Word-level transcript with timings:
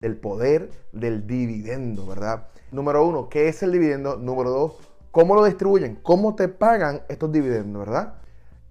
del 0.00 0.16
poder 0.18 0.70
del 0.92 1.26
dividendo, 1.26 2.06
¿verdad? 2.06 2.48
Número 2.70 3.06
uno, 3.06 3.30
¿qué 3.30 3.48
es 3.48 3.62
el 3.62 3.72
dividendo? 3.72 4.16
Número 4.16 4.50
dos, 4.50 4.74
¿cómo 5.10 5.34
lo 5.34 5.44
distribuyen? 5.44 5.96
¿Cómo 6.02 6.34
te 6.34 6.48
pagan 6.48 7.00
estos 7.08 7.32
dividendos, 7.32 7.86
¿verdad? 7.86 8.14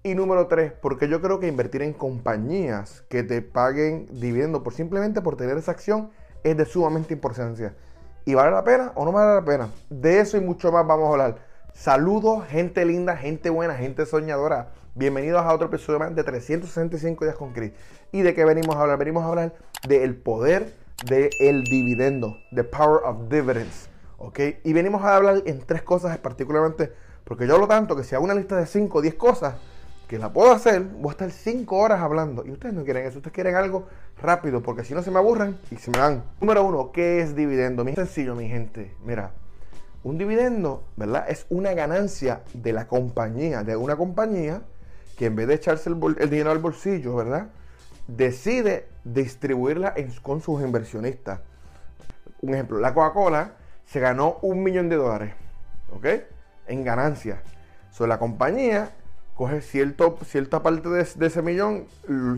Y 0.04 0.14
número 0.14 0.46
tres, 0.46 0.72
porque 0.80 1.08
yo 1.08 1.20
creo 1.20 1.40
que 1.40 1.48
invertir 1.48 1.82
en 1.82 1.94
compañías 1.94 3.02
que 3.08 3.24
te 3.24 3.42
paguen 3.42 4.06
dividendos 4.20 4.62
por 4.62 4.72
simplemente 4.72 5.20
por 5.20 5.36
tener 5.36 5.58
esa 5.58 5.72
acción 5.72 6.10
es 6.44 6.56
de 6.56 6.64
sumamente 6.64 7.12
importancia. 7.12 7.74
¿Y 8.24 8.34
vale 8.34 8.52
la 8.52 8.62
pena 8.62 8.92
o 8.94 9.04
no 9.04 9.10
vale 9.10 9.34
la 9.34 9.44
pena? 9.44 9.70
De 9.90 10.20
eso 10.20 10.36
y 10.36 10.40
mucho 10.40 10.70
más 10.70 10.86
vamos 10.86 11.08
a 11.08 11.12
hablar. 11.12 11.38
Saludos, 11.72 12.46
gente 12.46 12.84
linda, 12.84 13.16
gente 13.16 13.50
buena, 13.50 13.74
gente 13.74 14.06
soñadora. 14.06 14.68
Bienvenidos 14.94 15.42
a 15.42 15.52
otro 15.52 15.66
episodio 15.66 15.98
más 15.98 16.14
de 16.14 16.22
365 16.22 17.24
días 17.24 17.36
con 17.36 17.52
Chris. 17.52 17.72
¿Y 18.12 18.22
de 18.22 18.32
qué 18.32 18.44
venimos 18.44 18.76
a 18.76 18.82
hablar? 18.82 18.98
Venimos 18.98 19.24
a 19.24 19.26
hablar 19.26 19.54
del 19.88 20.14
poder 20.14 20.85
del 21.04 21.64
dividendo, 21.64 22.38
the 22.54 22.64
power 22.64 23.00
of 23.04 23.28
dividends. 23.28 23.88
¿Ok? 24.18 24.40
Y 24.64 24.72
venimos 24.72 25.02
a 25.02 25.16
hablar 25.16 25.42
en 25.44 25.60
tres 25.60 25.82
cosas 25.82 26.16
particularmente, 26.18 26.92
porque 27.24 27.46
yo 27.46 27.54
hablo 27.54 27.68
tanto 27.68 27.94
que 27.94 28.04
si 28.04 28.14
hago 28.14 28.24
una 28.24 28.34
lista 28.34 28.56
de 28.56 28.66
5 28.66 28.98
o 28.98 29.02
10 29.02 29.14
cosas, 29.14 29.56
que 30.08 30.18
la 30.18 30.32
puedo 30.32 30.52
hacer, 30.52 30.82
voy 30.82 31.08
a 31.08 31.12
estar 31.12 31.30
5 31.30 31.76
horas 31.76 32.00
hablando. 32.00 32.44
Y 32.46 32.50
ustedes 32.50 32.74
no 32.74 32.84
quieren 32.84 33.06
eso, 33.06 33.18
ustedes 33.18 33.34
quieren 33.34 33.56
algo 33.56 33.86
rápido, 34.22 34.62
porque 34.62 34.84
si 34.84 34.94
no 34.94 35.02
se 35.02 35.10
me 35.10 35.18
aburren 35.18 35.58
y 35.70 35.76
se 35.76 35.90
me 35.90 35.98
van. 35.98 36.24
Número 36.40 36.64
uno, 36.64 36.92
¿qué 36.92 37.20
es 37.20 37.34
dividendo? 37.34 37.84
Muy 37.84 37.94
sencillo, 37.94 38.34
mi 38.34 38.48
gente. 38.48 38.94
Mira, 39.04 39.32
un 40.02 40.16
dividendo, 40.16 40.84
¿verdad? 40.96 41.26
Es 41.28 41.46
una 41.50 41.74
ganancia 41.74 42.42
de 42.54 42.72
la 42.72 42.86
compañía, 42.86 43.64
de 43.64 43.76
una 43.76 43.96
compañía 43.96 44.62
que 45.18 45.26
en 45.26 45.36
vez 45.36 45.48
de 45.48 45.54
echarse 45.54 45.90
el, 45.90 45.96
el 46.18 46.30
dinero 46.30 46.52
al 46.52 46.58
bolsillo, 46.58 47.16
¿verdad? 47.16 47.48
Decide 48.06 48.88
distribuirla 49.04 49.94
con 50.22 50.40
sus 50.40 50.62
inversionistas. 50.62 51.40
Un 52.40 52.54
ejemplo, 52.54 52.78
la 52.78 52.94
Coca-Cola 52.94 53.54
se 53.84 54.00
ganó 54.00 54.38
un 54.42 54.62
millón 54.62 54.88
de 54.88 54.96
dólares, 54.96 55.34
¿ok? 55.92 56.06
En 56.66 56.84
ganancia. 56.84 57.42
So, 57.90 58.06
la 58.06 58.18
compañía 58.18 58.90
coge 59.34 59.60
cierto, 59.60 60.18
cierta 60.24 60.62
parte 60.62 60.88
de, 60.88 61.00
ese 61.02 61.42
millón, 61.42 61.86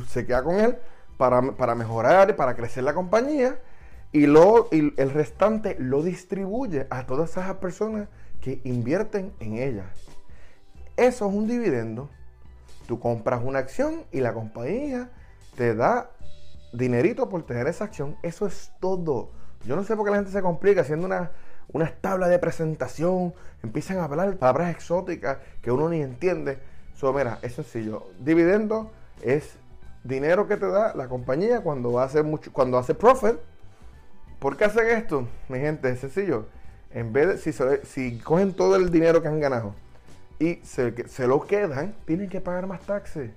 se 0.09 0.27
queda 0.27 0.43
con 0.43 0.57
él 0.57 0.77
para, 1.17 1.43
para 1.53 1.75
mejorar, 1.75 2.35
para 2.37 2.55
crecer 2.55 2.85
la 2.85 2.95
compañía 2.95 3.59
y, 4.13 4.27
lo, 4.27 4.69
y 4.73 4.95
el 4.97 5.11
restante 5.11 5.77
lo 5.79 6.03
distribuye 6.03 6.87
a 6.91 7.07
todas 7.07 7.31
esas 7.31 7.55
personas 7.57 8.09
que 8.41 8.61
invierten 8.65 9.33
en 9.41 9.59
ella. 9.59 9.85
Eso 10.97 11.29
es 11.29 11.35
un 11.35 11.47
dividendo. 11.47 12.09
Tú 12.87 12.99
compras 12.99 13.41
una 13.45 13.59
acción 13.59 14.05
y 14.11 14.21
la 14.21 14.33
compañía 14.33 15.11
te 15.59 15.75
da 15.75 16.13
dinerito 16.73 17.29
por 17.29 17.43
tener 17.43 17.67
esa 17.67 17.85
acción. 17.85 18.17
Eso 18.23 18.47
es 18.47 18.71
todo. 18.79 19.33
Yo 19.67 19.75
no 19.75 19.83
sé 19.83 19.97
por 19.97 20.05
qué 20.05 20.13
la 20.13 20.19
gente 20.19 20.31
se 20.31 20.41
complica 20.41 20.83
haciendo 20.83 21.05
una, 21.05 21.33
una 21.73 21.91
tabla 22.01 22.29
de 22.29 22.39
presentación, 22.39 23.35
empiezan 23.65 23.99
a 23.99 24.05
hablar 24.05 24.37
palabras 24.37 24.71
exóticas 24.71 25.39
que 25.61 25.73
uno 25.73 25.89
ni 25.89 26.01
entiende. 26.01 26.61
So, 26.95 27.13
mira, 27.13 27.41
es 27.43 27.55
sencillo. 27.55 28.05
Dividendo 28.21 28.93
es 29.21 29.57
dinero 30.05 30.47
que 30.47 30.57
te 30.57 30.69
da 30.69 30.95
la 30.95 31.09
compañía 31.09 31.61
cuando 31.61 31.99
hace 31.99 32.23
mucho, 32.23 32.53
cuando 32.53 32.79
hace 32.79 32.95
profit. 32.95 33.35
¿Por 34.39 34.57
qué 34.57 34.67
hacen 34.67 34.87
esto? 34.87 35.27
Mi 35.49 35.59
gente, 35.59 35.91
es 35.91 35.99
sencillo. 35.99 36.47
En 36.93 37.13
vez 37.13 37.27
de, 37.27 37.39
si, 37.39 37.53
si 37.83 38.19
cogen 38.21 38.55
todo 38.55 38.77
el 38.77 38.91
dinero 38.91 39.21
que 39.21 39.27
han 39.27 39.41
ganado 39.41 39.75
y 40.39 40.61
se, 40.63 41.09
se 41.09 41.27
lo 41.27 41.45
quedan, 41.45 41.97
tienen 42.05 42.29
que 42.29 42.41
pagar 42.41 42.69
más 42.69 42.81
taxes. 42.83 43.33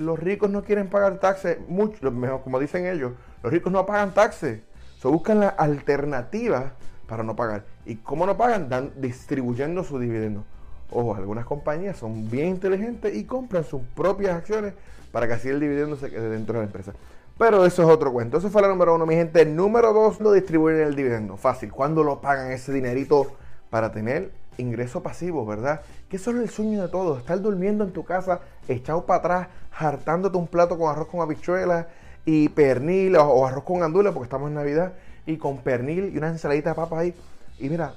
Los 0.00 0.18
ricos 0.18 0.48
no 0.48 0.64
quieren 0.64 0.88
pagar 0.88 1.18
taxes, 1.18 1.58
mucho, 1.68 2.10
mejor, 2.10 2.42
como 2.42 2.58
dicen 2.58 2.86
ellos, 2.86 3.12
los 3.42 3.52
ricos 3.52 3.70
no 3.70 3.84
pagan 3.84 4.14
taxes. 4.14 4.60
Se 4.98 5.08
buscan 5.08 5.40
la 5.40 5.48
alternativa 5.48 6.72
para 7.06 7.22
no 7.22 7.36
pagar. 7.36 7.64
¿Y 7.84 7.96
cómo 7.96 8.24
no 8.24 8.36
pagan? 8.38 8.70
Dan 8.70 8.92
distribuyendo 8.96 9.84
su 9.84 9.98
dividendo. 9.98 10.44
Ojo, 10.90 11.14
algunas 11.14 11.44
compañías 11.44 11.98
son 11.98 12.30
bien 12.30 12.48
inteligentes 12.48 13.14
y 13.14 13.24
compran 13.24 13.62
sus 13.62 13.82
propias 13.94 14.36
acciones 14.36 14.72
para 15.12 15.26
que 15.26 15.34
así 15.34 15.48
el 15.48 15.60
dividendo 15.60 15.96
se 15.96 16.08
quede 16.08 16.30
dentro 16.30 16.54
de 16.54 16.60
la 16.60 16.66
empresa. 16.66 16.92
Pero 17.36 17.66
eso 17.66 17.82
es 17.82 17.88
otro 17.88 18.10
cuento. 18.10 18.38
Eso 18.38 18.48
fue 18.48 18.62
la 18.62 18.68
número 18.68 18.94
uno, 18.94 19.04
mi 19.04 19.16
gente. 19.16 19.44
Número 19.44 19.92
dos, 19.92 20.18
lo 20.20 20.32
distribuyen 20.32 20.80
el 20.80 20.94
dividendo. 20.94 21.36
Fácil. 21.36 21.70
¿Cuándo 21.70 22.02
lo 22.04 22.22
pagan 22.22 22.52
ese 22.52 22.72
dinerito 22.72 23.34
para 23.68 23.92
tener 23.92 24.32
ingreso 24.58 25.02
pasivo, 25.02 25.44
verdad? 25.46 25.82
Que 26.08 26.16
eso 26.16 26.30
es 26.30 26.36
el 26.36 26.50
sueño 26.50 26.82
de 26.82 26.88
todos. 26.88 27.18
Estar 27.18 27.40
durmiendo 27.40 27.84
en 27.84 27.92
tu 27.92 28.04
casa, 28.04 28.40
echado 28.68 29.06
para 29.06 29.18
atrás, 29.18 29.48
hartándote 29.72 30.36
un 30.36 30.46
plato 30.46 30.78
con 30.78 30.90
arroz 30.90 31.08
con 31.08 31.20
habichuelas 31.20 31.86
y 32.24 32.48
pernil 32.50 33.16
o, 33.16 33.46
arroz 33.46 33.64
con 33.64 33.80
gandules, 33.80 34.12
porque 34.12 34.24
estamos 34.24 34.48
en 34.48 34.54
Navidad, 34.54 34.92
y 35.26 35.36
con 35.36 35.58
pernil 35.58 36.12
y 36.14 36.18
una 36.18 36.28
ensaladita 36.28 36.70
de 36.70 36.76
papas 36.76 36.98
ahí. 36.98 37.14
Y 37.58 37.68
mira, 37.68 37.94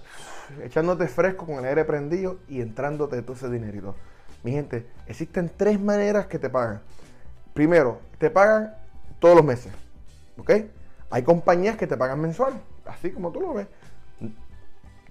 echándote 0.64 1.08
fresco 1.08 1.46
con 1.46 1.56
el 1.56 1.66
aire 1.66 1.86
prendido 1.86 2.38
y 2.48 2.62
entrándote 2.62 3.22
todo 3.22 3.36
ese 3.36 3.50
dinerito. 3.50 3.96
Mi 4.44 4.52
gente, 4.52 4.86
existen 5.08 5.52
tres 5.56 5.80
maneras 5.80 6.28
que 6.28 6.38
te 6.38 6.50
pagan. 6.50 6.82
Primero, 7.54 8.00
te 8.18 8.30
pagan 8.30 8.76
todos 9.20 9.36
los 9.36 9.46
meses. 9.46 9.72
¿Ok? 10.38 10.52
Hay 11.10 11.24
compañías 11.24 11.78
que 11.78 11.88
te 11.88 11.96
pagan 11.96 12.20
mensual, 12.20 12.54
así 12.86 13.12
como 13.12 13.32
tú 13.32 13.40
lo 13.40 13.54
ves. 13.54 13.68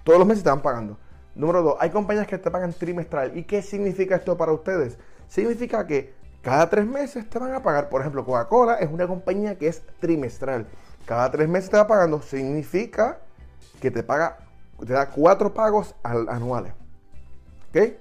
Todos 0.03 0.19
los 0.19 0.27
meses 0.27 0.43
te 0.43 0.49
van 0.49 0.61
pagando. 0.61 0.97
Número 1.35 1.61
dos, 1.61 1.75
hay 1.79 1.89
compañías 1.89 2.27
que 2.27 2.37
te 2.37 2.51
pagan 2.51 2.73
trimestral. 2.73 3.37
¿Y 3.37 3.43
qué 3.43 3.61
significa 3.61 4.15
esto 4.15 4.37
para 4.37 4.51
ustedes? 4.51 4.97
Significa 5.27 5.87
que 5.87 6.13
cada 6.41 6.69
tres 6.69 6.85
meses 6.85 7.29
te 7.29 7.39
van 7.39 7.53
a 7.53 7.63
pagar. 7.63 7.89
Por 7.89 8.01
ejemplo, 8.01 8.25
Coca-Cola 8.25 8.75
es 8.75 8.91
una 8.91 9.07
compañía 9.07 9.57
que 9.57 9.67
es 9.67 9.81
trimestral. 9.99 10.67
Cada 11.05 11.31
tres 11.31 11.49
meses 11.49 11.69
te 11.69 11.77
va 11.77 11.87
pagando. 11.87 12.21
Significa 12.21 13.19
que 13.81 13.89
te 13.91 14.03
paga 14.03 14.37
te 14.85 14.93
da 14.93 15.09
cuatro 15.09 15.53
pagos 15.53 15.95
anuales. 16.03 16.73
¿Ok? 17.69 17.93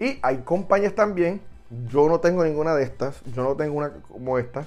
Y 0.00 0.18
hay 0.22 0.38
compañías 0.38 0.94
también, 0.94 1.40
yo 1.88 2.08
no 2.08 2.20
tengo 2.20 2.44
ninguna 2.44 2.74
de 2.74 2.84
estas, 2.84 3.22
yo 3.34 3.42
no 3.42 3.56
tengo 3.56 3.78
una 3.78 3.92
como 4.08 4.38
esta, 4.38 4.66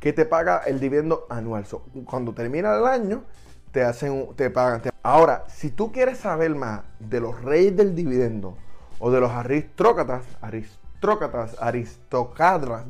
que 0.00 0.12
te 0.12 0.24
paga 0.24 0.62
el 0.66 0.80
dividendo 0.80 1.26
anual. 1.28 1.64
cuando 2.04 2.32
termina 2.32 2.76
el 2.76 2.86
año, 2.86 3.22
te 3.70 3.84
hacen, 3.84 4.28
te 4.36 4.50
pagan. 4.50 4.91
Ahora, 5.02 5.44
si 5.48 5.70
tú 5.70 5.92
quieres 5.92 6.18
saber 6.18 6.54
más 6.54 6.82
de 6.98 7.20
los 7.20 7.42
reyes 7.42 7.76
del 7.76 7.94
dividendo 7.94 8.56
o 8.98 9.10
de 9.10 9.20
los 9.20 9.30
aristócratas, 9.30 10.24
aristócratas, 10.40 11.56
aristocratas, 11.60 12.84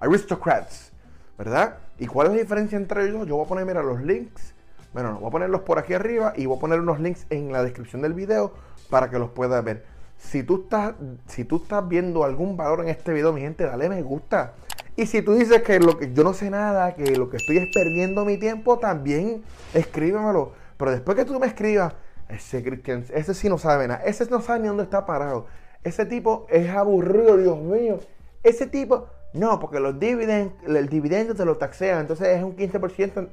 aristocrats, 0.00 0.92
¿verdad? 1.36 1.78
¿Y 1.98 2.06
cuál 2.06 2.28
es 2.28 2.32
la 2.34 2.40
diferencia 2.40 2.76
entre 2.76 3.08
ellos? 3.08 3.26
Yo 3.26 3.36
voy 3.36 3.44
a 3.44 3.48
poner, 3.48 3.66
mira, 3.66 3.82
los 3.82 4.00
links 4.02 4.54
bueno, 4.96 5.18
voy 5.20 5.28
a 5.28 5.30
ponerlos 5.30 5.60
por 5.60 5.78
aquí 5.78 5.92
arriba 5.92 6.32
y 6.36 6.46
voy 6.46 6.56
a 6.56 6.60
poner 6.60 6.80
unos 6.80 6.98
links 7.00 7.26
en 7.28 7.52
la 7.52 7.62
descripción 7.62 8.00
del 8.00 8.14
video 8.14 8.54
para 8.88 9.10
que 9.10 9.18
los 9.18 9.28
puedas 9.28 9.62
ver. 9.62 9.84
Si 10.16 10.42
tú 10.42 10.62
estás, 10.62 10.94
si 11.26 11.44
tú 11.44 11.56
estás 11.56 11.86
viendo 11.86 12.24
algún 12.24 12.56
valor 12.56 12.80
en 12.80 12.88
este 12.88 13.12
video, 13.12 13.30
mi 13.34 13.42
gente, 13.42 13.64
dale 13.64 13.90
me 13.90 14.00
gusta. 14.00 14.54
Y 14.96 15.04
si 15.04 15.20
tú 15.20 15.34
dices 15.34 15.60
que 15.60 15.80
lo 15.80 15.98
que 15.98 16.14
yo 16.14 16.24
no 16.24 16.32
sé 16.32 16.48
nada, 16.48 16.94
que 16.94 17.14
lo 17.14 17.28
que 17.28 17.36
estoy 17.36 17.58
es 17.58 17.68
perdiendo 17.74 18.24
mi 18.24 18.38
tiempo, 18.38 18.78
también 18.78 19.42
escríbemelo. 19.74 20.52
Pero 20.76 20.90
después 20.90 21.16
que 21.16 21.24
tú 21.24 21.38
me 21.38 21.46
escribas, 21.46 21.94
ese 22.28 22.62
Cristian, 22.62 23.04
ese 23.14 23.34
sí 23.34 23.48
no 23.48 23.58
sabe 23.58 23.88
nada, 23.88 24.02
ese 24.04 24.26
no 24.26 24.40
sabe 24.40 24.60
ni 24.60 24.68
dónde 24.68 24.82
está 24.82 25.06
parado. 25.06 25.46
Ese 25.84 26.04
tipo 26.06 26.46
es 26.50 26.68
aburrido, 26.70 27.36
Dios 27.36 27.58
mío. 27.58 28.00
Ese 28.42 28.66
tipo, 28.66 29.06
no, 29.32 29.60
porque 29.60 29.80
los 29.80 29.98
dividendos, 29.98 30.54
el 30.66 30.88
dividendo 30.88 31.34
te 31.34 31.44
lo 31.44 31.56
taxean, 31.56 32.00
entonces 32.00 32.28
es 32.28 32.42
un 32.42 32.56
15% 32.56 33.28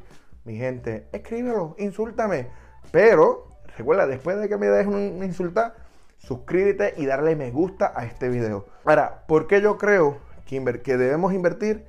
mi 0.45 0.57
gente, 0.57 1.07
escríbelo, 1.11 1.75
insúltame. 1.77 2.47
Pero, 2.91 3.47
recuerda, 3.77 4.07
después 4.07 4.37
de 4.39 4.49
que 4.49 4.57
me 4.57 4.67
dejes 4.67 4.87
un 4.87 5.23
insultar, 5.23 5.75
suscríbete 6.17 6.95
y 6.97 7.05
darle 7.05 7.35
me 7.35 7.51
gusta 7.51 7.93
a 7.95 8.05
este 8.05 8.29
video. 8.29 8.65
Ahora, 8.83 9.23
¿por 9.27 9.47
qué 9.47 9.61
yo 9.61 9.77
creo 9.77 10.17
que, 10.45 10.81
que 10.81 10.97
debemos 10.97 11.33
invertir 11.33 11.85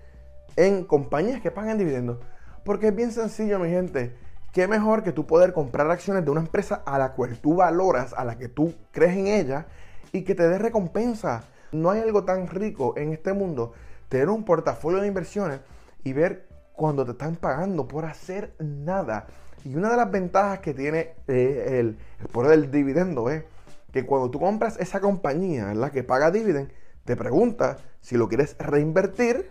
en 0.57 0.85
compañías 0.85 1.41
que 1.41 1.51
pagan 1.51 1.79
dividendos? 1.79 2.19
Porque 2.65 2.89
es 2.89 2.97
bien 2.97 3.11
sencillo, 3.11 3.59
mi 3.59 3.71
gente. 3.71 4.17
Qué 4.55 4.69
mejor 4.69 5.03
que 5.03 5.11
tú 5.11 5.27
poder 5.27 5.53
comprar 5.53 5.91
acciones 5.91 6.25
de 6.25 6.31
una 6.31 6.39
empresa 6.39 6.85
a 6.87 6.97
la 6.97 7.15
cual 7.15 7.37
tú 7.41 7.57
valoras, 7.57 8.15
a 8.17 8.25
la 8.25 8.39
que 8.39 8.49
tú 8.49 8.73
crees 8.93 9.17
en 9.17 9.27
ella 9.27 9.67
y 10.13 10.23
que 10.23 10.37
te 10.37 10.49
dé 10.49 10.59
recompensa. 10.59 11.43
No 11.73 11.91
hay 11.91 12.01
algo 12.01 12.23
tan 12.23 12.47
rico 12.47 12.95
en 12.97 13.13
este 13.13 13.33
mundo 13.33 13.73
tener 14.09 14.29
un 14.29 14.45
portafolio 14.45 15.01
de 15.01 15.09
inversiones 15.09 15.59
y 16.05 16.13
ver 16.13 16.47
cuando 16.73 17.05
te 17.05 17.11
están 17.11 17.35
pagando 17.35 17.89
por 17.89 18.05
hacer 18.05 18.55
nada. 18.61 19.27
Y 19.65 19.75
una 19.75 19.91
de 19.91 19.97
las 19.97 20.09
ventajas 20.13 20.61
que 20.61 20.73
tiene 20.73 21.15
eh, 21.27 21.81
el, 21.81 21.99
poder 22.31 22.51
del 22.53 22.71
dividendo 22.71 23.31
es 23.31 23.43
que 23.91 24.07
cuando 24.07 24.31
tú 24.31 24.39
compras 24.39 24.77
esa 24.79 25.01
compañía, 25.01 25.75
la 25.75 25.91
que 25.91 26.05
paga 26.05 26.31
dividend, 26.31 26.71
te 27.05 27.17
pregunta 27.17 27.79
si 28.01 28.17
lo 28.17 28.29
quieres 28.29 28.55
reinvertir 28.61 29.51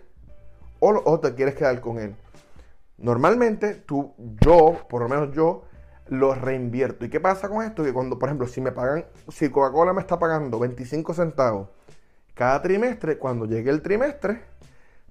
o, 0.80 1.02
o, 1.04 1.20
te 1.20 1.36
quieres 1.36 1.56
quedar 1.56 1.82
con 1.82 2.00
él. 2.00 2.16
Normalmente 2.98 3.76
tú, 3.76 4.14
yo, 4.42 4.86
por 4.90 5.02
lo 5.02 5.10
menos 5.10 5.34
yo, 5.34 5.64
lo 6.08 6.36
reinvierto. 6.36 7.06
¿Y 7.06 7.10
qué 7.10 7.20
pasa 7.20 7.50
con 7.50 7.64
esto? 7.64 7.84
Que 7.84 7.94
cuando, 7.94 8.20
por 8.20 8.30
ejemplo, 8.30 8.48
si 8.48 8.62
me 8.62 8.72
pagan, 8.72 9.06
si 9.30 9.50
Coca-Cola 9.50 9.94
me 9.94 10.02
está 10.02 10.20
pagando 10.20 10.60
25 10.60 11.14
centavos 11.14 11.70
cada 12.34 12.62
trimestre, 12.62 13.18
cuando 13.18 13.46
llegue 13.46 13.70
el 13.70 13.82
trimestre, 13.82 14.42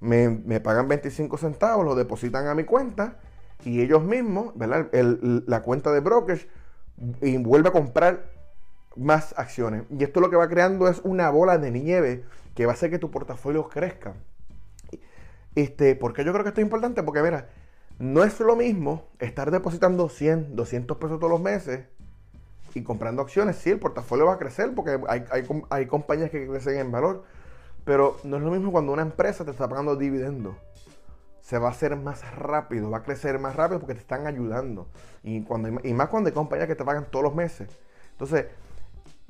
me, 0.00 0.60
pagan 0.60 0.88
25 0.88 1.36
centavos, 1.38 1.84
lo 1.84 1.94
depositan 1.94 2.48
a 2.48 2.54
mi 2.54 2.64
cuenta 2.64 3.18
y 3.64 3.80
ellos 3.80 4.02
mismos, 4.02 4.56
¿verdad? 4.56 4.88
la 4.92 5.62
cuenta 5.62 5.92
de 5.92 6.00
brokers 6.00 6.48
y 7.20 7.36
vuelve 7.36 7.68
a 7.68 7.72
comprar 7.72 8.28
más 8.96 9.34
acciones. 9.38 9.84
Y 9.90 10.02
esto 10.02 10.20
lo 10.20 10.30
que 10.30 10.36
va 10.36 10.48
creando 10.48 10.88
es 10.88 11.00
una 11.04 11.30
bola 11.30 11.58
de 11.58 11.70
nieve 11.70 12.24
que 12.54 12.66
va 12.66 12.72
a 12.72 12.74
hacer 12.74 12.90
que 12.90 12.98
tu 12.98 13.10
portafolio 13.10 13.68
crezca. 13.68 14.14
Este, 15.54 15.94
¿Por 15.94 16.12
qué 16.12 16.24
yo 16.24 16.32
creo 16.32 16.42
que 16.42 16.48
esto 16.48 16.60
es 16.60 16.64
importante? 16.64 17.02
Porque 17.02 17.22
mira, 17.22 17.48
no 18.02 18.24
es 18.24 18.40
lo 18.40 18.56
mismo 18.56 19.06
estar 19.20 19.52
depositando 19.52 20.08
100, 20.08 20.56
200 20.56 20.96
pesos 20.96 21.20
todos 21.20 21.30
los 21.30 21.40
meses 21.40 21.86
y 22.74 22.82
comprando 22.82 23.22
acciones. 23.22 23.54
Sí, 23.54 23.70
el 23.70 23.78
portafolio 23.78 24.26
va 24.26 24.32
a 24.32 24.38
crecer 24.38 24.74
porque 24.74 24.98
hay, 25.06 25.24
hay 25.70 25.86
compañías 25.86 26.28
que 26.30 26.48
crecen 26.48 26.78
en 26.78 26.90
valor. 26.90 27.22
Pero 27.84 28.16
no 28.24 28.38
es 28.38 28.42
lo 28.42 28.50
mismo 28.50 28.72
cuando 28.72 28.92
una 28.92 29.02
empresa 29.02 29.44
te 29.44 29.52
está 29.52 29.68
pagando 29.68 29.94
dividendos 29.94 30.56
se 31.42 31.58
va 31.58 31.68
a 31.68 31.70
hacer 31.70 31.94
más 31.96 32.28
rápido, 32.36 32.90
va 32.90 32.98
a 32.98 33.02
crecer 33.04 33.38
más 33.38 33.54
rápido 33.54 33.78
porque 33.78 33.94
te 33.94 34.00
están 34.00 34.26
ayudando. 34.26 34.88
Y, 35.22 35.42
cuando, 35.42 35.80
y 35.84 35.92
más 35.92 36.08
cuando 36.08 36.28
hay 36.28 36.34
compañías 36.34 36.68
que 36.68 36.74
te 36.74 36.84
pagan 36.84 37.06
todos 37.08 37.24
los 37.24 37.34
meses. 37.36 37.68
Entonces, 38.12 38.46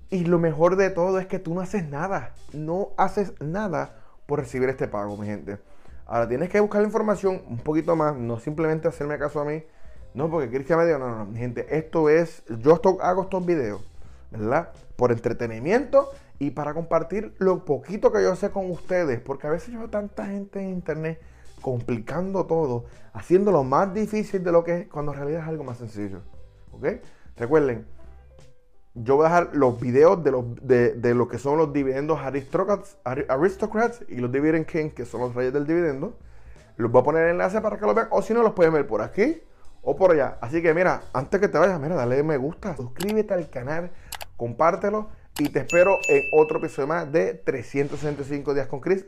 y 0.09 0.25
lo 0.25 0.39
mejor 0.39 0.77
de 0.77 0.89
todo 0.89 1.19
es 1.19 1.27
que 1.27 1.39
tú 1.39 1.53
no 1.55 1.61
haces 1.61 1.87
nada. 1.89 2.35
No 2.55 2.91
haces 2.97 3.35
nada 3.41 4.03
por 4.27 4.41
recibir 4.41 4.69
este 4.71 4.89
pago, 4.89 5.17
mi 5.19 5.27
gente. 5.27 5.59
Ahora 6.13 6.29
tienes 6.29 6.51
que 6.51 6.61
buscar 6.61 6.83
la 6.83 6.89
información 6.89 7.41
un 7.49 7.57
poquito 7.57 7.97
más, 7.97 8.15
no 8.15 8.39
simplemente 8.39 8.87
hacerme 8.87 9.19
caso 9.19 9.41
a 9.41 9.47
mí. 9.47 9.65
No, 10.13 10.29
porque 10.29 10.51
Cristian 10.51 10.79
me 10.79 10.85
dijo, 10.85 10.99
no, 10.99 11.09
no, 11.09 11.25
no, 11.25 11.35
gente, 11.35 11.67
esto 11.75 12.11
es, 12.11 12.45
yo 12.59 12.79
hago 13.01 13.23
estos 13.23 13.47
videos, 13.47 13.83
¿verdad? 14.31 14.69
Por 14.97 15.11
entretenimiento 15.11 16.11
y 16.39 16.51
para 16.51 16.75
compartir 16.75 17.35
lo 17.39 17.65
poquito 17.65 18.13
que 18.13 18.23
yo 18.23 18.37
sé 18.37 18.51
con 18.51 18.71
ustedes, 18.71 19.21
porque 19.21 19.47
a 19.47 19.51
veces 19.51 19.73
yo 19.73 19.79
veo 19.79 19.89
tanta 19.89 20.27
gente 20.27 20.61
en 20.61 20.69
internet 20.69 21.19
complicando 21.63 22.45
todo, 22.45 22.85
haciéndolo 23.15 23.65
más 23.65 23.95
difícil 23.95 24.45
de 24.45 24.53
lo 24.53 24.65
que 24.65 24.81
es, 24.81 24.89
cuando 24.89 25.13
en 25.13 25.19
realidad 25.19 25.41
es 25.41 25.49
algo 25.49 25.65
más 25.65 25.79
sencillo. 25.79 26.21
¿Ok? 26.73 26.89
Recuerden, 27.39 27.87
yo 28.95 29.17
voy 29.17 29.27
a 29.27 29.29
dejar 29.29 29.57
los 29.57 29.81
videos 29.81 30.23
de, 30.23 30.31
los, 30.31 30.45
de, 30.61 31.15
lo 31.15 31.29
que 31.29 31.39
son 31.39 31.57
los 31.57 31.73
dividendos 31.73 32.21
aristocrats, 32.21 32.99
aristocrats 33.05 34.05
y 34.09 34.17
los 34.17 34.31
dividend 34.31 34.67
king, 34.67 34.91
que 34.91 35.07
son 35.07 35.23
los 35.23 35.35
reyes 35.35 35.53
del 35.53 35.67
dividendo. 35.67 36.19
Los 36.77 36.91
voy 36.91 37.01
a 37.01 37.05
poner 37.05 37.25
en 37.25 37.31
enlace 37.31 37.61
para 37.61 37.79
que 37.79 37.87
lo 37.87 37.95
vean, 37.95 38.09
o 38.11 38.21
si 38.23 38.35
no, 38.35 38.43
los 38.43 38.53
pueden 38.53 38.73
ver 38.73 38.87
por 38.87 39.01
aquí 39.01 39.43
o 39.83 39.97
por 39.97 40.13
allá. 40.13 40.37
Así 40.41 40.63
que 40.63 40.75
mira, 40.75 41.03
antes 41.13 41.41
que 41.41 41.49
te 41.49 41.59
vayas, 41.59 41.81
mira, 41.81 41.95
dale 41.95 42.23
me 42.23 42.37
gusta, 42.37 42.77
suscríbete 42.77 43.33
al 43.33 43.49
canal, 43.49 43.91
compártelo 44.37 45.09
y 45.39 45.49
te 45.49 45.61
espero 45.61 45.99
en 46.09 46.23
otro 46.33 46.59
episodio 46.59 46.89
más 46.89 47.11
de 47.11 47.35
365 47.35 48.53
días 48.53 48.67
con 48.67 48.81
Chris. 48.81 49.05